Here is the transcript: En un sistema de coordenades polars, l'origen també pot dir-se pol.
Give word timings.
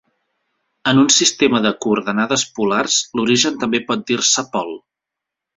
En 0.91 1.01
un 1.01 1.11
sistema 1.15 1.59
de 1.67 1.73
coordenades 1.85 2.47
polars, 2.57 2.97
l'origen 3.21 3.63
també 3.65 3.85
pot 3.91 4.11
dir-se 4.13 4.49
pol. 4.57 4.75